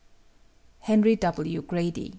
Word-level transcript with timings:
HENRY 0.79 1.15
W. 1.17 1.61
GRADY. 1.61 2.09